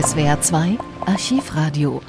[0.00, 2.00] SWR 2 Archivradio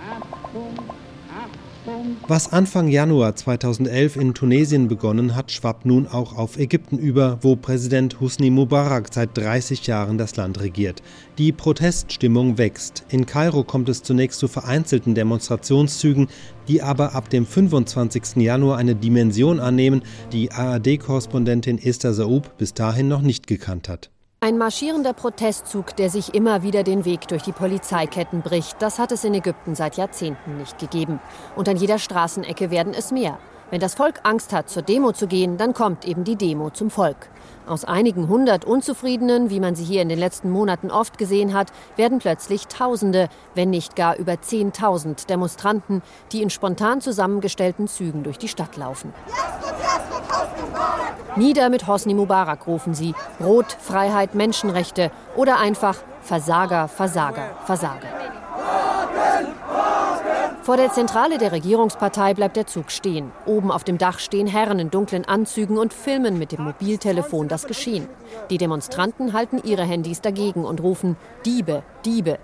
[2.27, 7.55] was Anfang Januar 2011 in Tunesien begonnen hat, schwappt nun auch auf Ägypten über, wo
[7.55, 11.01] Präsident Husni Mubarak seit 30 Jahren das Land regiert.
[11.39, 13.05] Die Proteststimmung wächst.
[13.09, 16.27] In Kairo kommt es zunächst zu vereinzelten Demonstrationszügen,
[16.67, 18.35] die aber ab dem 25.
[18.35, 24.11] Januar eine Dimension annehmen, die ARD-Korrespondentin Esther Saub bis dahin noch nicht gekannt hat.
[24.41, 29.11] Ein marschierender Protestzug, der sich immer wieder den Weg durch die Polizeiketten bricht, das hat
[29.11, 31.19] es in Ägypten seit Jahrzehnten nicht gegeben.
[31.57, 33.37] Und an jeder Straßenecke werden es mehr.
[33.69, 36.89] Wenn das Volk Angst hat, zur Demo zu gehen, dann kommt eben die Demo zum
[36.89, 37.27] Volk.
[37.67, 41.73] Aus einigen hundert Unzufriedenen, wie man sie hier in den letzten Monaten oft gesehen hat,
[41.97, 48.37] werden plötzlich Tausende, wenn nicht gar über Zehntausend Demonstranten, die in spontan zusammengestellten Zügen durch
[48.37, 49.13] die Stadt laufen.
[51.39, 53.15] Nieder mit Hosni Mubarak rufen sie.
[53.39, 58.09] Rot, Freiheit, Menschenrechte oder einfach Versager, Versager, Versager.
[60.63, 63.31] Vor der Zentrale der Regierungspartei bleibt der Zug stehen.
[63.45, 67.67] Oben auf dem Dach stehen Herren in dunklen Anzügen und filmen mit dem Mobiltelefon das
[67.67, 68.09] Geschehen.
[68.49, 72.37] Die Demonstranten halten ihre Handys dagegen und rufen Diebe, Diebe.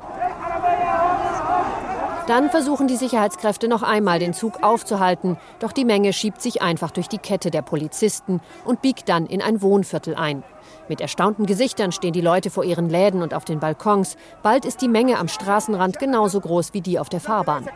[2.27, 6.89] Dann versuchen die Sicherheitskräfte noch einmal den Zug aufzuhalten, doch die Menge schiebt sich einfach
[6.89, 10.43] durch die Kette der Polizisten und biegt dann in ein Wohnviertel ein.
[10.89, 14.17] Mit erstaunten Gesichtern stehen die Leute vor ihren Läden und auf den Balkons.
[14.41, 17.69] Bald ist die Menge am Straßenrand genauso groß wie die auf der Fahrbahn.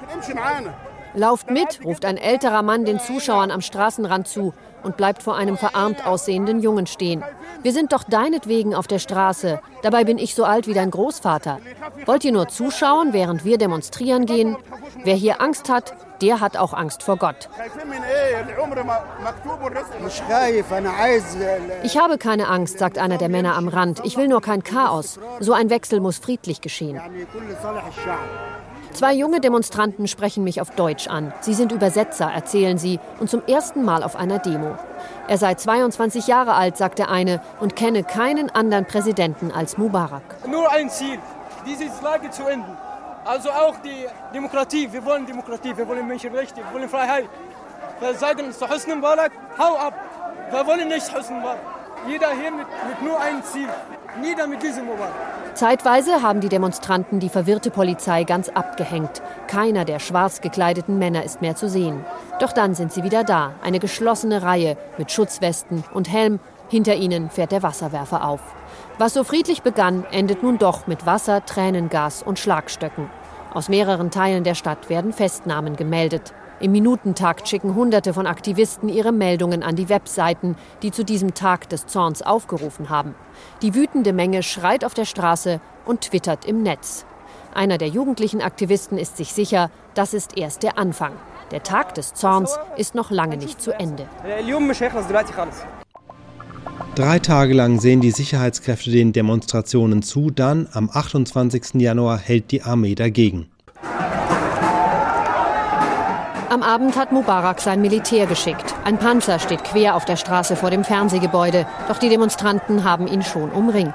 [1.14, 5.58] Lauft mit, ruft ein älterer Mann den Zuschauern am Straßenrand zu und bleibt vor einem
[5.58, 7.24] verarmt aussehenden Jungen stehen.
[7.62, 9.60] Wir sind doch deinetwegen auf der Straße.
[9.82, 11.60] Dabei bin ich so alt wie dein Großvater.
[12.06, 14.56] Wollt ihr nur zuschauen, während wir demonstrieren gehen?
[15.04, 17.50] Wer hier Angst hat, der hat auch Angst vor Gott.
[21.84, 24.02] Ich habe keine Angst, sagt einer der Männer am Rand.
[24.04, 25.20] Ich will nur kein Chaos.
[25.40, 27.00] So ein Wechsel muss friedlich geschehen.
[28.94, 31.32] Zwei junge Demonstranten sprechen mich auf Deutsch an.
[31.42, 34.76] Sie sind Übersetzer, erzählen sie, und zum ersten Mal auf einer Demo.
[35.28, 40.24] Er sei 22 Jahre alt, sagt der eine, und kenne keinen anderen Präsidenten als Mubarak.
[40.48, 41.20] Nur ein Ziel,
[41.66, 42.76] diese Lage zu enden.
[43.26, 44.92] Also auch die Demokratie.
[44.92, 47.30] Wir wollen Demokratie, wir wollen Menschenrechte, wir wollen Freiheit.
[48.00, 49.94] Wir sagen zu Hosni Mubarak, hau ab.
[50.50, 51.60] Wir wollen nicht Hosni Mubarak.
[52.08, 53.70] Jeder hier mit, mit nur einem Ziel.
[54.20, 55.14] Nieder mit diesem Mubarak.
[55.60, 59.22] Zeitweise haben die Demonstranten die verwirrte Polizei ganz abgehängt.
[59.48, 62.06] Keiner der schwarz gekleideten Männer ist mehr zu sehen.
[62.40, 66.40] Doch dann sind sie wieder da, eine geschlossene Reihe mit Schutzwesten und Helm.
[66.70, 68.40] Hinter ihnen fährt der Wasserwerfer auf.
[69.00, 73.10] Was so friedlich begann, endet nun doch mit Wasser, Tränengas und Schlagstöcken.
[73.54, 76.34] Aus mehreren Teilen der Stadt werden Festnahmen gemeldet.
[76.62, 81.70] Im Minutentakt schicken Hunderte von Aktivisten ihre Meldungen an die Webseiten, die zu diesem Tag
[81.70, 83.16] des Zorns aufgerufen haben.
[83.62, 87.06] Die wütende Menge schreit auf der Straße und twittert im Netz.
[87.54, 91.14] Einer der jugendlichen Aktivisten ist sich sicher, das ist erst der Anfang.
[91.52, 94.08] Der Tag des Zorns ist noch lange nicht zu Ende.
[96.96, 101.76] Drei Tage lang sehen die Sicherheitskräfte den Demonstrationen zu, dann am 28.
[101.76, 103.48] Januar hält die Armee dagegen.
[106.50, 108.74] Am Abend hat Mubarak sein Militär geschickt.
[108.84, 113.22] Ein Panzer steht quer auf der Straße vor dem Fernsehgebäude, doch die Demonstranten haben ihn
[113.22, 113.94] schon umringt.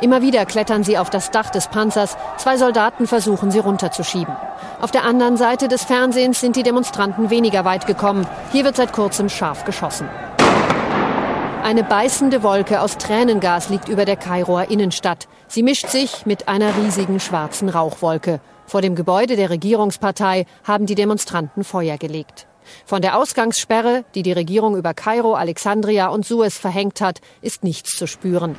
[0.00, 4.34] Immer wieder klettern sie auf das Dach des Panzers, zwei Soldaten versuchen sie runterzuschieben.
[4.80, 8.26] Auf der anderen Seite des Fernsehens sind die Demonstranten weniger weit gekommen.
[8.50, 10.08] Hier wird seit kurzem scharf geschossen.
[11.62, 15.28] Eine beißende Wolke aus Tränengas liegt über der Kairoer Innenstadt.
[15.46, 18.40] Sie mischt sich mit einer riesigen schwarzen Rauchwolke.
[18.66, 22.46] Vor dem Gebäude der Regierungspartei haben die Demonstranten Feuer gelegt.
[22.86, 27.96] Von der Ausgangssperre, die die Regierung über Kairo, Alexandria und Suez verhängt hat, ist nichts
[27.96, 28.56] zu spüren.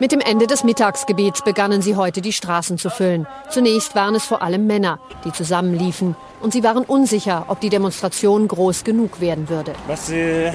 [0.00, 3.28] Mit dem Ende des Mittagsgebets begannen sie heute die Straßen zu füllen.
[3.48, 6.16] Zunächst waren es vor allem Männer, die zusammenliefen.
[6.40, 9.72] Und sie waren unsicher, ob die Demonstration groß genug werden würde.
[9.86, 10.52] Wir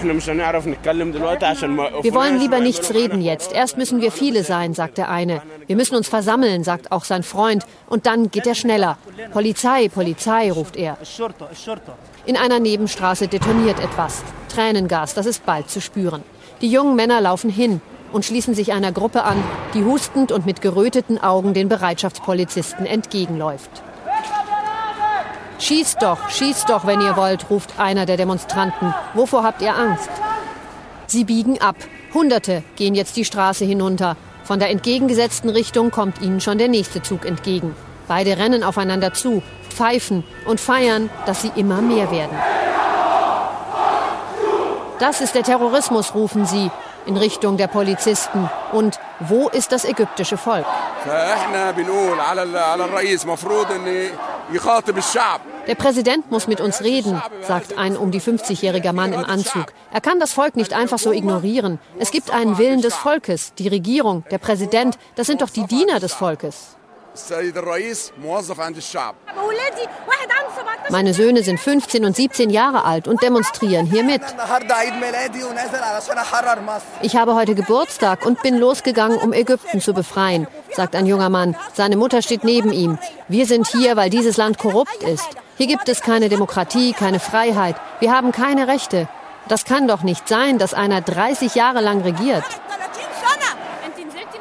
[2.14, 3.54] wollen lieber nichts reden jetzt.
[3.54, 5.42] Erst müssen wir viele sein, sagt der eine.
[5.68, 7.64] Wir müssen uns versammeln, sagt auch sein Freund.
[7.88, 8.98] Und dann geht er schneller.
[9.32, 10.98] Polizei, Polizei, ruft er.
[12.26, 14.22] In einer Nebenstraße detoniert etwas.
[14.54, 16.24] Tränengas, das ist bald zu spüren.
[16.62, 17.80] Die jungen Männer laufen hin
[18.12, 23.70] und schließen sich einer Gruppe an, die hustend und mit geröteten Augen den Bereitschaftspolizisten entgegenläuft.
[25.60, 28.94] Schießt doch, schießt doch, wenn ihr wollt, ruft einer der Demonstranten.
[29.14, 30.10] Wovor habt ihr Angst?
[31.06, 31.76] Sie biegen ab.
[32.14, 34.16] Hunderte gehen jetzt die Straße hinunter.
[34.44, 37.76] Von der entgegengesetzten Richtung kommt ihnen schon der nächste Zug entgegen.
[38.08, 42.36] Beide rennen aufeinander zu, pfeifen und feiern, dass sie immer mehr werden.
[45.00, 46.72] Das ist der Terrorismus, rufen sie
[47.10, 48.50] in Richtung der Polizisten.
[48.72, 50.66] Und wo ist das ägyptische Volk?
[55.68, 59.68] Der Präsident muss mit uns reden, sagt ein um die 50-jährige Mann im Anzug.
[59.92, 61.80] Er kann das Volk nicht einfach so ignorieren.
[61.98, 63.54] Es gibt einen Willen des Volkes.
[63.56, 66.78] Die Regierung, der Präsident, das sind doch die Diener des Volkes.
[70.90, 74.22] Meine Söhne sind 15 und 17 Jahre alt und demonstrieren hier mit.
[77.02, 81.56] Ich habe heute Geburtstag und bin losgegangen, um Ägypten zu befreien, sagt ein junger Mann.
[81.74, 82.98] Seine Mutter steht neben ihm.
[83.28, 85.28] Wir sind hier, weil dieses Land korrupt ist.
[85.58, 87.76] Hier gibt es keine Demokratie, keine Freiheit.
[88.00, 89.08] Wir haben keine Rechte.
[89.48, 92.46] Das kann doch nicht sein, dass einer 30 Jahre lang regiert.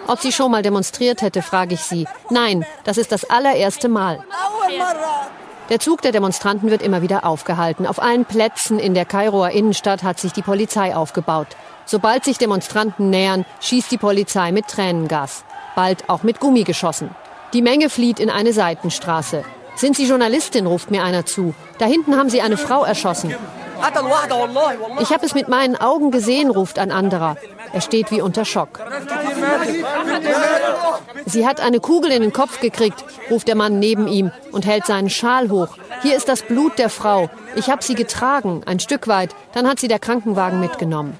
[0.07, 2.07] Ob sie schon mal demonstriert hätte, frage ich sie.
[2.31, 4.25] Nein, das ist das allererste Mal.
[5.69, 7.87] Der Zug der Demonstranten wird immer wieder aufgehalten.
[7.87, 11.49] Auf allen Plätzen in der Kairoer Innenstadt hat sich die Polizei aufgebaut.
[11.85, 15.45] Sobald sich Demonstranten nähern, schießt die Polizei mit Tränengas.
[15.77, 17.11] Bald auch mit Gummigeschossen.
[17.53, 19.45] Die Menge flieht in eine Seitenstraße.
[19.77, 21.55] Sind Sie Journalistin, ruft mir einer zu.
[21.79, 23.35] Da hinten haben Sie eine Frau erschossen.
[25.01, 27.37] Ich habe es mit meinen Augen gesehen, ruft ein anderer.
[27.73, 28.81] Er steht wie unter Schock.
[31.27, 34.87] Sie hat eine Kugel in den Kopf gekriegt, ruft der Mann neben ihm und hält
[34.87, 35.69] seinen Schal hoch.
[36.03, 37.29] Hier ist das Blut der Frau.
[37.55, 39.35] Ich habe sie getragen, ein Stück weit.
[39.53, 41.19] Dann hat sie der Krankenwagen mitgenommen.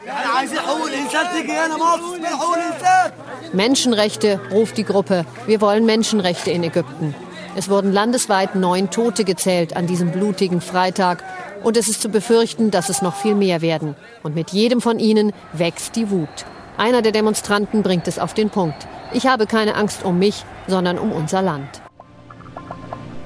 [3.53, 5.25] Menschenrechte, ruft die Gruppe.
[5.47, 7.15] Wir wollen Menschenrechte in Ägypten.
[7.57, 11.25] Es wurden landesweit neun Tote gezählt an diesem blutigen Freitag.
[11.69, 13.95] Und es ist zu befürchten, dass es noch viel mehr werden.
[14.23, 16.47] Und mit jedem von ihnen wächst die Wut.
[16.79, 18.89] Einer der Demonstranten bringt es auf den Punkt.
[19.13, 21.69] Ich habe keine Angst um mich, sondern um unser Land.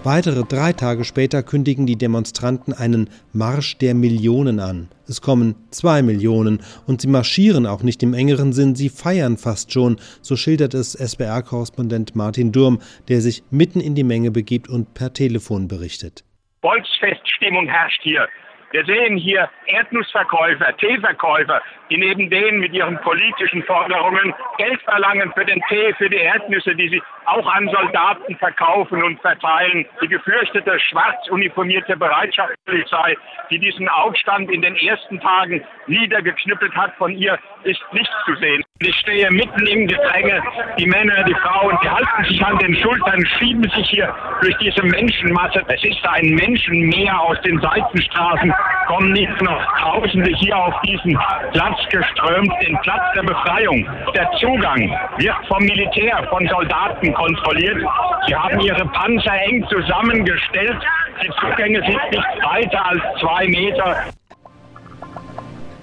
[0.03, 4.89] Weitere drei Tage später kündigen die Demonstranten einen Marsch der Millionen an.
[5.07, 9.73] Es kommen zwei Millionen und sie marschieren auch nicht im engeren Sinn, sie feiern fast
[9.73, 14.95] schon, so schildert es SBR-Korrespondent Martin Durm, der sich mitten in die Menge begibt und
[14.95, 16.25] per Telefon berichtet.
[16.63, 18.29] Volksfeststimmung herrscht hier.
[18.73, 21.61] Wir sehen hier Erdnussverkäufer, Teeverkäufer,
[21.91, 26.75] die neben denen mit ihren politischen Forderungen Geld verlangen für den Tee, für die Erdnüsse,
[26.75, 29.87] die sie auch an Soldaten verkaufen und verteilen.
[30.03, 33.17] Die gefürchtete schwarz uniformierte Bereitschaftspolizei,
[33.51, 38.63] die diesen Aufstand in den ersten Tagen niedergeknüppelt hat, von ihr ist nichts zu sehen.
[38.81, 40.43] Ich stehe mitten im Gedränge.
[40.77, 44.83] Die Männer, die Frauen, die halten sich an den Schultern, schieben sich hier durch diese
[44.83, 45.63] Menschenmasse.
[45.69, 48.53] Es ist ein Menschenmeer aus den Seitenstraßen,
[48.87, 51.19] kommen nicht noch Tausende hier auf diesen
[51.53, 53.87] Platz geströmt, den Platz der Befreiung.
[54.15, 57.79] Der Zugang wird vom Militär, von Soldaten kontrolliert.
[58.27, 60.77] Sie haben ihre Panzer eng zusammengestellt.
[61.23, 63.97] Die Zugänge sind nicht weiter als zwei Meter.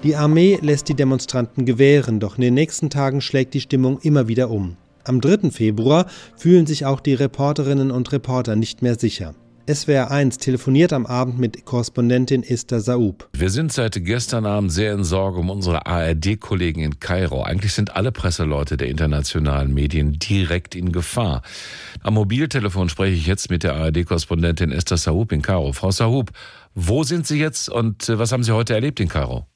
[0.02, 4.28] Die Armee lässt die Demonstranten gewähren, doch in den nächsten Tagen schlägt die Stimmung immer
[4.28, 4.76] wieder um.
[5.04, 5.50] Am 3.
[5.50, 6.06] Februar
[6.36, 9.34] fühlen sich auch die Reporterinnen und Reporter nicht mehr sicher.
[9.72, 13.28] SWR 1 telefoniert am Abend mit Korrespondentin Esther Saub.
[13.32, 17.44] Wir sind seit gestern Abend sehr in Sorge um unsere ARD-Kollegen in Kairo.
[17.44, 21.42] Eigentlich sind alle Presseleute der internationalen Medien direkt in Gefahr.
[22.02, 25.72] Am Mobiltelefon spreche ich jetzt mit der ARD-Korrespondentin Esther Saub in Kairo.
[25.72, 26.30] Frau Saub,
[26.74, 29.46] wo sind Sie jetzt und äh, was haben Sie heute erlebt in Kairo?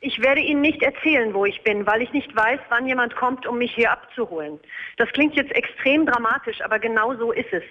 [0.00, 3.48] Ich werde Ihnen nicht erzählen, wo ich bin, weil ich nicht weiß, wann jemand kommt,
[3.48, 4.60] um mich hier abzuholen.
[4.96, 7.64] Das klingt jetzt extrem dramatisch, aber genau so ist es.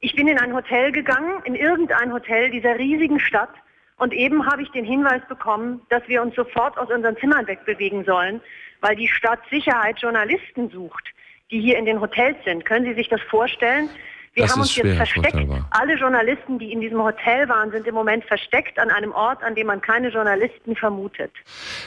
[0.00, 3.50] Ich bin in ein Hotel gegangen, in irgendein Hotel dieser riesigen Stadt,
[3.96, 8.04] und eben habe ich den Hinweis bekommen, dass wir uns sofort aus unseren Zimmern wegbewegen
[8.04, 8.40] sollen,
[8.80, 11.04] weil die Stadt Sicherheit Journalisten sucht,
[11.50, 12.64] die hier in den Hotels sind.
[12.64, 13.88] Können Sie sich das vorstellen?
[14.34, 15.36] Wir das haben uns jetzt versteckt.
[15.70, 19.54] Alle Journalisten, die in diesem Hotel waren, sind im Moment versteckt an einem Ort, an
[19.54, 21.30] dem man keine Journalisten vermutet.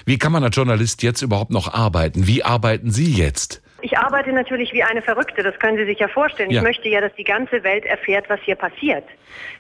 [0.06, 2.26] Wie kann man als Journalist jetzt überhaupt noch arbeiten?
[2.26, 3.62] Wie arbeiten Sie jetzt?
[3.82, 6.50] Ich arbeite natürlich wie eine Verrückte, das können Sie sich ja vorstellen.
[6.50, 6.58] Ja.
[6.58, 9.04] Ich möchte ja, dass die ganze Welt erfährt, was hier passiert.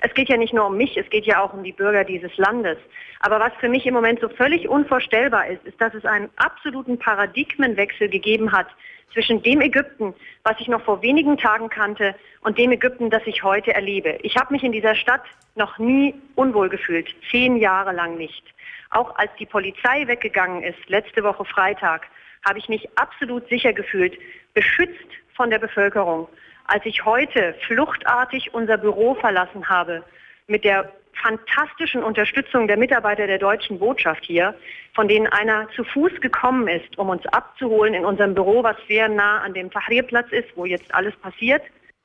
[0.01, 2.35] Es geht ja nicht nur um mich, es geht ja auch um die Bürger dieses
[2.37, 2.77] Landes.
[3.19, 6.97] Aber was für mich im Moment so völlig unvorstellbar ist, ist, dass es einen absoluten
[6.97, 8.67] Paradigmenwechsel gegeben hat
[9.13, 13.43] zwischen dem Ägypten, was ich noch vor wenigen Tagen kannte, und dem Ägypten, das ich
[13.43, 14.17] heute erlebe.
[14.21, 15.23] Ich habe mich in dieser Stadt
[15.55, 18.43] noch nie unwohl gefühlt, zehn Jahre lang nicht.
[18.89, 22.07] Auch als die Polizei weggegangen ist, letzte Woche Freitag,
[22.45, 24.17] habe ich mich absolut sicher gefühlt,
[24.53, 26.27] beschützt von der Bevölkerung.
[26.65, 30.03] Als ich heute fluchtartig unser Büro verlassen habe,
[30.47, 30.91] mit der
[31.21, 34.53] fantastischen Unterstützung der Mitarbeiter der deutschen Botschaft hier,
[34.93, 39.09] von denen einer zu Fuß gekommen ist, um uns abzuholen in unserem Büro, was sehr
[39.09, 41.63] nah an dem Tahrirplatz ist, wo jetzt alles passiert.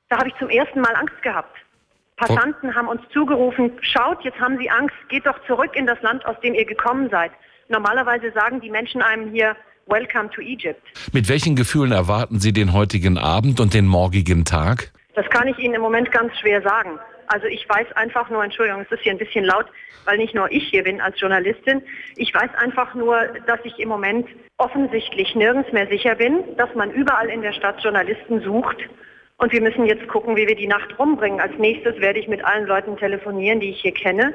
[0.09, 1.57] Da habe ich zum ersten Mal Angst gehabt.
[2.17, 6.25] Passanten haben uns zugerufen, schaut, jetzt haben Sie Angst, geht doch zurück in das Land,
[6.27, 7.33] aus dem ihr gekommen seid.
[7.69, 10.83] Normalerweise sagen die Menschen einem hier, Welcome to Egypt.
[11.13, 14.93] Mit welchen Gefühlen erwarten Sie den heutigen Abend und den morgigen Tag?
[15.15, 16.99] Das kann ich Ihnen im Moment ganz schwer sagen.
[17.27, 19.67] Also ich weiß einfach nur, Entschuldigung, es ist hier ein bisschen laut,
[20.05, 21.83] weil nicht nur ich hier bin als Journalistin.
[22.17, 26.91] Ich weiß einfach nur, dass ich im Moment offensichtlich nirgends mehr sicher bin, dass man
[26.91, 28.79] überall in der Stadt Journalisten sucht.
[29.39, 31.41] Und wir müssen jetzt gucken, wie wir die Nacht rumbringen.
[31.41, 34.35] Als nächstes werde ich mit allen Leuten telefonieren, die ich hier kenne.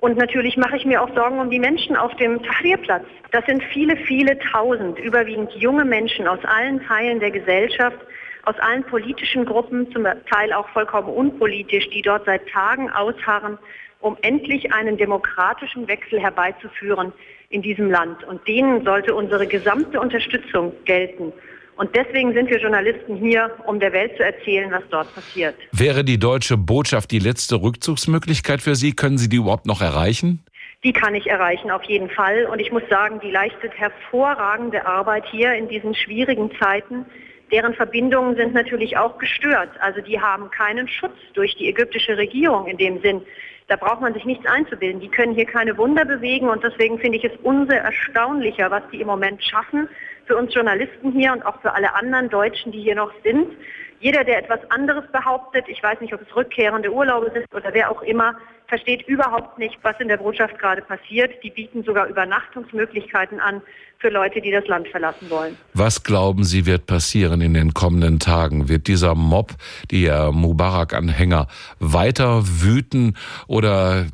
[0.00, 3.04] Und natürlich mache ich mir auch Sorgen um die Menschen auf dem Tahrirplatz.
[3.32, 7.98] Das sind viele, viele tausend, überwiegend junge Menschen aus allen Teilen der Gesellschaft,
[8.44, 13.58] aus allen politischen Gruppen, zum Teil auch vollkommen unpolitisch, die dort seit Tagen ausharren,
[14.00, 17.12] um endlich einen demokratischen Wechsel herbeizuführen
[17.50, 18.22] in diesem Land.
[18.22, 21.32] Und denen sollte unsere gesamte Unterstützung gelten.
[21.78, 25.54] Und deswegen sind wir Journalisten hier, um der Welt zu erzählen, was dort passiert.
[25.70, 28.94] Wäre die deutsche Botschaft die letzte Rückzugsmöglichkeit für Sie?
[28.94, 30.44] Können Sie die überhaupt noch erreichen?
[30.82, 32.46] Die kann ich erreichen, auf jeden Fall.
[32.46, 37.06] Und ich muss sagen, die leistet hervorragende Arbeit hier in diesen schwierigen Zeiten.
[37.52, 39.70] Deren Verbindungen sind natürlich auch gestört.
[39.80, 43.22] Also die haben keinen Schutz durch die ägyptische Regierung in dem Sinn.
[43.68, 45.00] Da braucht man sich nichts einzubilden.
[45.00, 49.00] Die können hier keine Wunder bewegen und deswegen finde ich es umso erstaunlicher, was die
[49.00, 49.88] im Moment schaffen
[50.26, 53.52] für uns Journalisten hier und auch für alle anderen Deutschen, die hier noch sind.
[54.00, 57.90] Jeder, der etwas anderes behauptet, ich weiß nicht, ob es rückkehrende Urlaube sind oder wer
[57.90, 58.36] auch immer,
[58.68, 61.32] versteht überhaupt nicht, was in der Botschaft gerade passiert.
[61.42, 63.62] Die bieten sogar Übernachtungsmöglichkeiten an
[63.98, 65.56] für Leute, die das Land verlassen wollen.
[65.74, 68.68] Was glauben Sie wird passieren in den kommenden Tagen?
[68.68, 69.54] Wird dieser Mob,
[69.90, 71.48] die Mubarak-Anhänger,
[71.80, 73.16] weiter wüten
[73.48, 74.06] oder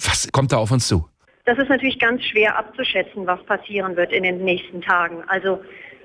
[0.00, 1.06] was kommt da auf uns zu?
[1.44, 5.22] Das ist natürlich ganz schwer abzuschätzen, was passieren wird in den nächsten Tagen.
[5.28, 5.60] Also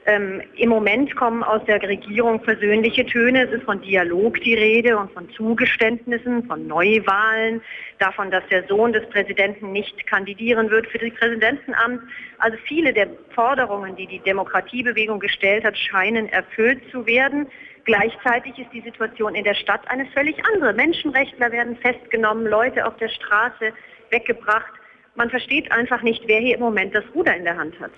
[0.05, 3.46] ähm, Im Moment kommen aus der Regierung persönliche Töne.
[3.46, 7.62] Es ist von Dialog die Rede und von Zugeständnissen, von Neuwahlen,
[8.00, 12.01] davon, dass der Sohn des Präsidenten nicht kandidieren wird für das Präsidentenamt.
[12.39, 17.46] Also viele der Forderungen, die die Demokratiebewegung gestellt hat, scheinen erfüllt zu werden.
[17.86, 20.74] Gleichzeitig ist die Situation in der Stadt eine völlig andere.
[20.74, 23.72] Menschenrechtler werden festgenommen, Leute auf der Straße
[24.10, 24.74] weggebracht.
[25.13, 27.91] Man versteht einfach nicht, wer hier im Moment das Ruder in der Hand hat.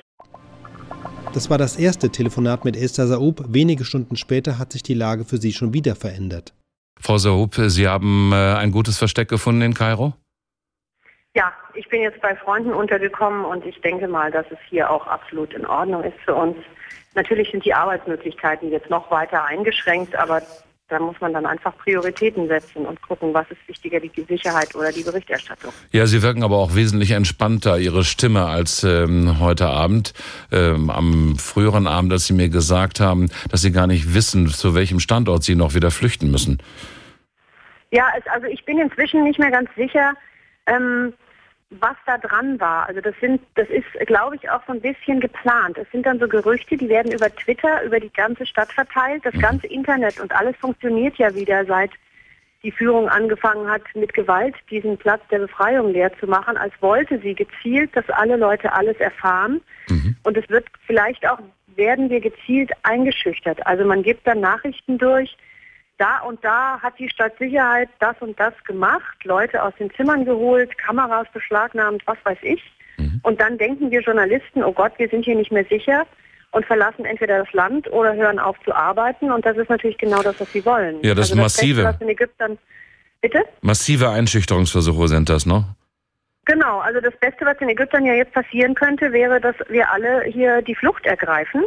[1.34, 3.44] Das war das erste Telefonat mit Esther Saub.
[3.48, 6.54] Wenige Stunden später hat sich die Lage für sie schon wieder verändert.
[7.00, 10.14] Frau Saub, Sie haben äh, ein gutes Versteck gefunden in Kairo?
[11.36, 15.08] Ja, ich bin jetzt bei Freunden untergekommen und ich denke mal, dass es hier auch
[15.08, 16.56] absolut in Ordnung ist für uns.
[17.16, 20.44] Natürlich sind die Arbeitsmöglichkeiten jetzt noch weiter eingeschränkt, aber
[20.94, 24.92] da muss man dann einfach Prioritäten setzen und gucken, was ist wichtiger, die Sicherheit oder
[24.92, 25.74] die Berichterstattung.
[25.92, 30.14] Ja, Sie wirken aber auch wesentlich entspannter, Ihre Stimme, als ähm, heute Abend.
[30.52, 34.76] Ähm, am früheren Abend, als Sie mir gesagt haben, dass Sie gar nicht wissen, zu
[34.76, 36.62] welchem Standort Sie noch wieder flüchten müssen.
[37.90, 40.14] Ja, es, also ich bin inzwischen nicht mehr ganz sicher.
[40.68, 41.14] Ähm,
[41.80, 42.88] was da dran war.
[42.88, 45.78] Also das sind, das ist, glaube ich, auch so ein bisschen geplant.
[45.78, 49.26] Es sind dann so Gerüchte, die werden über Twitter, über die ganze Stadt verteilt.
[49.26, 49.42] Das mhm.
[49.42, 51.92] ganze Internet und alles funktioniert ja wieder, seit
[52.64, 57.20] die Führung angefangen hat, mit Gewalt diesen Platz der Befreiung leer zu machen, als wollte
[57.20, 59.62] sie gezielt, dass alle Leute alles erfahren.
[59.90, 60.16] Mhm.
[60.24, 61.40] Und es wird vielleicht auch,
[61.76, 63.66] werden wir gezielt eingeschüchtert.
[63.68, 65.36] Also man gibt dann Nachrichten durch,
[66.04, 70.78] da und da hat die Stadtsicherheit das und das gemacht, Leute aus den Zimmern geholt,
[70.78, 72.62] Kameras beschlagnahmt, was weiß ich.
[72.98, 73.22] Mhm.
[73.24, 76.06] Und dann denken wir Journalisten, oh Gott, wir sind hier nicht mehr sicher
[76.52, 79.32] und verlassen entweder das Land oder hören auf zu arbeiten.
[79.32, 80.98] Und das ist natürlich genau das, was sie wollen.
[81.04, 81.84] Ja, das also ist massive.
[81.84, 82.58] Beste, in Ägypten,
[83.22, 83.44] bitte?
[83.62, 85.64] Massive Einschüchterungsversuche sind das, ne?
[86.46, 90.24] Genau, also das Beste, was in Ägypten ja jetzt passieren könnte, wäre, dass wir alle
[90.26, 91.64] hier die Flucht ergreifen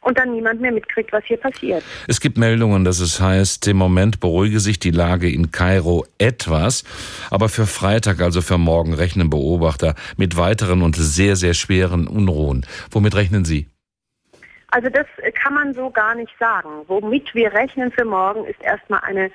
[0.00, 1.82] und dann niemand mehr mitkriegt, was hier passiert.
[2.06, 6.84] Es gibt Meldungen, dass es heißt, im Moment beruhige sich die Lage in Kairo etwas,
[7.30, 12.66] aber für Freitag, also für morgen, rechnen Beobachter mit weiteren und sehr, sehr schweren Unruhen.
[12.90, 13.66] Womit rechnen Sie?
[14.70, 15.06] Also das
[15.42, 16.68] kann man so gar nicht sagen.
[16.86, 19.30] Womit wir rechnen für morgen ist erstmal eine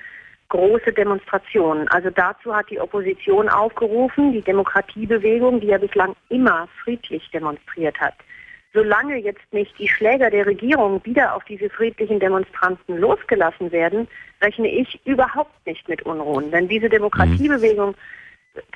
[0.48, 1.88] große Demonstration.
[1.88, 8.14] Also dazu hat die Opposition aufgerufen, die Demokratiebewegung, die ja bislang immer friedlich demonstriert hat
[8.74, 14.08] solange jetzt nicht die Schläger der Regierung wieder auf diese friedlichen Demonstranten losgelassen werden,
[14.42, 16.50] rechne ich überhaupt nicht mit Unruhen.
[16.50, 17.94] Denn diese Demokratiebewegung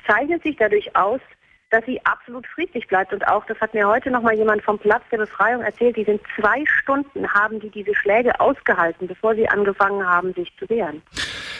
[0.07, 1.19] zeichnet sich dadurch aus,
[1.69, 3.13] dass sie absolut friedlich bleibt.
[3.13, 6.03] Und auch, das hat mir heute noch mal jemand vom Platz der Befreiung erzählt, die
[6.03, 11.01] sind zwei Stunden, haben die diese Schläge ausgehalten, bevor sie angefangen haben, sich zu wehren.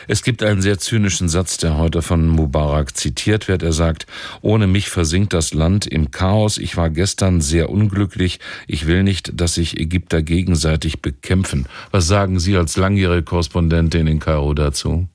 [0.07, 3.61] Es gibt einen sehr zynischen Satz, der heute von Mubarak zitiert wird.
[3.61, 4.07] Er sagt,
[4.41, 6.57] ohne mich versinkt das Land im Chaos.
[6.57, 8.39] Ich war gestern sehr unglücklich.
[8.67, 11.67] Ich will nicht, dass sich Ägypter gegenseitig bekämpfen.
[11.91, 15.07] Was sagen Sie als langjährige Korrespondentin in Kairo dazu?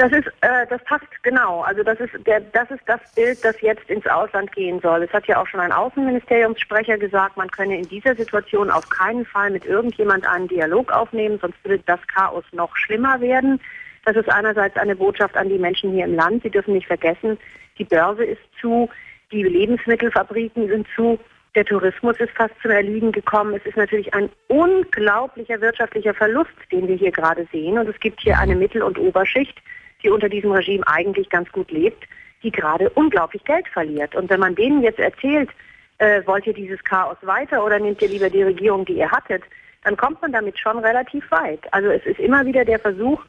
[0.00, 1.60] Das ist, äh, das passt genau.
[1.60, 5.02] Also das ist der, das ist das Bild, das jetzt ins Ausland gehen soll.
[5.02, 9.26] Es hat ja auch schon ein Außenministeriumssprecher gesagt, man könne in dieser Situation auf keinen
[9.26, 13.60] Fall mit irgendjemand einen Dialog aufnehmen, sonst würde das Chaos noch schlimmer werden.
[14.06, 16.44] Das ist einerseits eine Botschaft an die Menschen hier im Land.
[16.44, 17.36] Sie dürfen nicht vergessen,
[17.76, 18.88] die Börse ist zu,
[19.30, 21.18] die Lebensmittelfabriken sind zu,
[21.54, 23.52] der Tourismus ist fast zum Erliegen gekommen.
[23.52, 27.76] Es ist natürlich ein unglaublicher wirtschaftlicher Verlust, den wir hier gerade sehen.
[27.76, 29.60] Und es gibt hier eine Mittel- und Oberschicht,
[30.02, 32.04] die unter diesem Regime eigentlich ganz gut lebt,
[32.42, 34.14] die gerade unglaublich Geld verliert.
[34.14, 35.50] Und wenn man denen jetzt erzählt,
[35.98, 39.42] äh, wollt ihr dieses Chaos weiter oder nehmt ihr lieber die Regierung, die ihr hattet,
[39.84, 41.60] dann kommt man damit schon relativ weit.
[41.72, 43.22] Also es ist immer wieder der Versuch,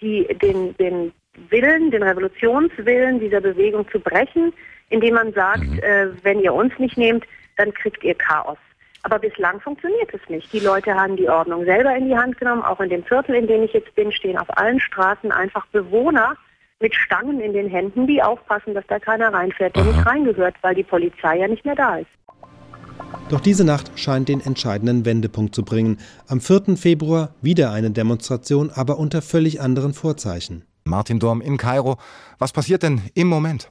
[0.00, 1.12] die, den, den
[1.50, 4.52] Willen, den Revolutionswillen dieser Bewegung zu brechen,
[4.90, 5.78] indem man sagt, mhm.
[5.80, 7.24] äh, wenn ihr uns nicht nehmt,
[7.56, 8.58] dann kriegt ihr Chaos.
[9.02, 10.52] Aber bislang funktioniert es nicht.
[10.52, 12.62] Die Leute haben die Ordnung selber in die Hand genommen.
[12.62, 16.34] Auch in dem Viertel, in dem ich jetzt bin, stehen auf allen Straßen einfach Bewohner
[16.80, 19.92] mit Stangen in den Händen, die aufpassen, dass da keiner reinfährt, der Aha.
[19.92, 22.10] nicht reingehört, weil die Polizei ja nicht mehr da ist.
[23.30, 25.98] Doch diese Nacht scheint den entscheidenden Wendepunkt zu bringen.
[26.28, 26.76] Am 4.
[26.76, 30.64] Februar wieder eine Demonstration, aber unter völlig anderen Vorzeichen.
[30.84, 31.98] Martin Dorm in Kairo.
[32.38, 33.68] Was passiert denn im Moment?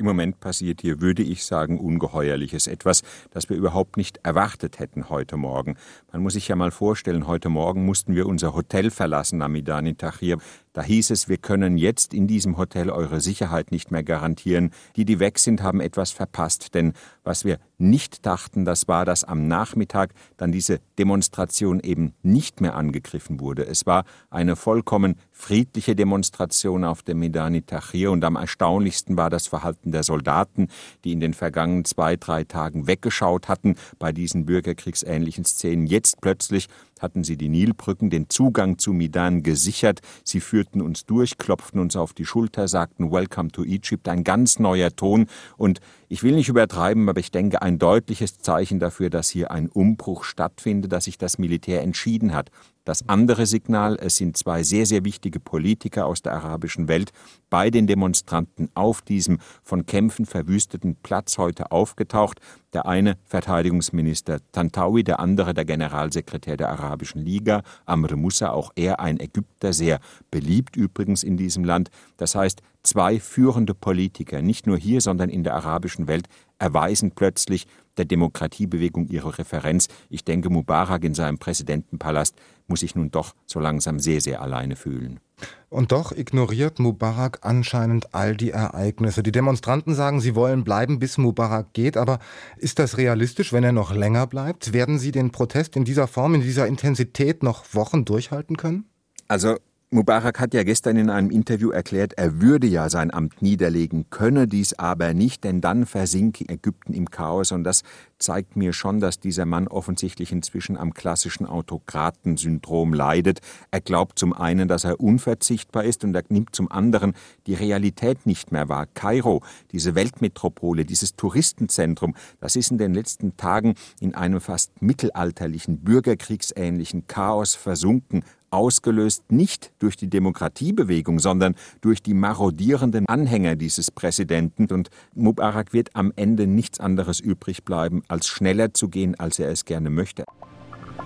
[0.00, 3.02] Im Moment passiert hier, würde ich sagen, ungeheuerliches etwas,
[3.32, 5.76] das wir überhaupt nicht erwartet hätten heute Morgen.
[6.10, 9.96] Man muss sich ja mal vorstellen, heute Morgen mussten wir unser Hotel verlassen am Midani
[9.96, 10.38] Tahrir.
[10.72, 14.70] Da hieß es, wir können jetzt in diesem Hotel eure Sicherheit nicht mehr garantieren.
[14.94, 16.74] Die, die weg sind, haben etwas verpasst.
[16.74, 16.92] Denn
[17.24, 22.76] was wir nicht dachten, das war, dass am Nachmittag dann diese Demonstration eben nicht mehr
[22.76, 23.66] angegriffen wurde.
[23.66, 29.48] Es war eine vollkommen friedliche Demonstration auf dem Medani Tahrir und am erstaunlichsten war das
[29.48, 30.68] Verhalten der Soldaten,
[31.04, 35.86] die in den vergangenen zwei, drei Tagen weggeschaut hatten bei diesen bürgerkriegsähnlichen Szenen.
[35.86, 36.68] Jetzt plötzlich
[37.00, 40.00] hatten sie die Nilbrücken, den Zugang zu Midan gesichert.
[40.22, 44.58] Sie führten uns durch, klopften uns auf die Schulter, sagten Welcome to Egypt, ein ganz
[44.58, 45.26] neuer Ton.
[45.56, 49.68] Und ich will nicht übertreiben, aber ich denke, ein deutliches Zeichen dafür, dass hier ein
[49.68, 52.50] Umbruch stattfindet, dass sich das Militär entschieden hat,
[52.84, 57.12] das andere Signal, es sind zwei sehr, sehr wichtige Politiker aus der arabischen Welt
[57.50, 62.40] bei den Demonstranten auf diesem von Kämpfen verwüsteten Platz heute aufgetaucht.
[62.72, 69.00] Der eine Verteidigungsminister Tantawi, der andere der Generalsekretär der Arabischen Liga, Amr Musa, auch er
[69.00, 70.00] ein Ägypter, sehr
[70.30, 71.90] beliebt übrigens in diesem Land.
[72.16, 77.66] Das heißt, zwei führende Politiker, nicht nur hier, sondern in der arabischen Welt, erweisen plötzlich
[77.96, 79.88] der Demokratiebewegung ihre Referenz.
[80.08, 84.76] Ich denke, Mubarak in seinem Präsidentenpalast muss sich nun doch so langsam sehr, sehr alleine
[84.76, 85.20] fühlen.
[85.68, 89.22] Und doch ignoriert Mubarak anscheinend all die Ereignisse.
[89.22, 91.96] Die Demonstranten sagen, sie wollen bleiben, bis Mubarak geht.
[91.96, 92.18] Aber
[92.58, 94.72] ist das realistisch, wenn er noch länger bleibt?
[94.72, 98.84] Werden Sie den Protest in dieser Form, in dieser Intensität noch Wochen durchhalten können?
[99.28, 99.56] Also
[99.92, 104.46] Mubarak hat ja gestern in einem Interview erklärt, er würde ja sein Amt niederlegen, könne
[104.46, 107.50] dies aber nicht, denn dann versinke Ägypten im Chaos.
[107.50, 107.82] Und das
[108.20, 113.40] zeigt mir schon, dass dieser Mann offensichtlich inzwischen am klassischen Autokratensyndrom leidet.
[113.72, 117.14] Er glaubt zum einen, dass er unverzichtbar ist und er nimmt zum anderen
[117.48, 118.86] die Realität nicht mehr wahr.
[118.86, 125.80] Kairo, diese Weltmetropole, dieses Touristenzentrum, das ist in den letzten Tagen in einem fast mittelalterlichen,
[125.80, 134.66] bürgerkriegsähnlichen Chaos versunken ausgelöst nicht durch die Demokratiebewegung, sondern durch die marodierenden Anhänger dieses Präsidenten.
[134.70, 139.50] Und Mubarak wird am Ende nichts anderes übrig bleiben, als schneller zu gehen, als er
[139.50, 140.24] es gerne möchte.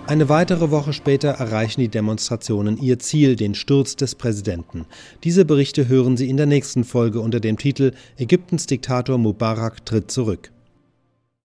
[0.07, 4.85] Eine weitere Woche später erreichen die Demonstrationen ihr Ziel, den Sturz des Präsidenten.
[5.23, 10.11] Diese Berichte hören Sie in der nächsten Folge unter dem Titel Ägyptens Diktator Mubarak tritt
[10.11, 10.51] zurück.